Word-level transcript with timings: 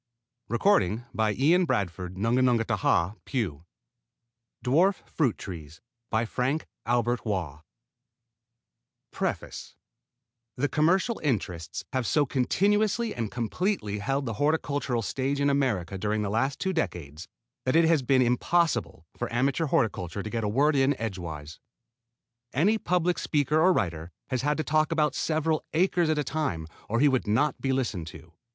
WAUGH 0.49 0.55
ILLUSTRATED 0.55 1.05
NEW 1.13 1.67
YORK 1.69 1.69
ORANGE 1.69 1.89
JUDD 1.93 2.15
COMPANY 2.15 2.25
1906 2.41 2.81
COPYRIGHT, 3.21 3.51
1906 4.65 5.81
BY 6.09 6.27
ORANGE 6.33 6.61
JUDD 6.87 7.19
COMPANY 7.19 7.61
PREFACE 9.11 9.75
The 10.57 10.67
commercial 10.69 11.19
interests 11.23 11.85
have 11.93 12.07
so 12.07 12.25
continuously 12.25 13.13
and 13.13 13.29
completely 13.29 13.99
held 13.99 14.25
the 14.25 14.33
horticultural 14.33 15.03
stage 15.03 15.39
in 15.39 15.51
America 15.51 15.99
during 15.99 16.23
the 16.23 16.31
last 16.31 16.57
two 16.57 16.73
decades 16.73 17.27
that 17.65 17.75
it 17.75 17.85
has 17.85 18.01
been 18.01 18.23
impossible 18.23 19.05
for 19.15 19.31
amateur 19.31 19.67
horticulture 19.67 20.23
to 20.23 20.29
get 20.31 20.39
in 20.43 20.45
a 20.45 20.49
word 20.49 20.75
edgewise. 20.75 21.59
Any 22.53 22.79
public 22.79 23.19
speaker 23.19 23.61
or 23.61 23.71
writer 23.71 24.09
has 24.29 24.41
had 24.41 24.57
to 24.57 24.63
talk 24.63 24.91
about 24.91 25.13
several 25.13 25.63
acres 25.73 26.09
at 26.09 26.17
a 26.17 26.23
time 26.23 26.65
or 26.89 26.99
he 26.99 27.07
would 27.07 27.27
not 27.27 27.61
be 27.61 27.71
listened 27.71 28.07
to. 28.07 28.33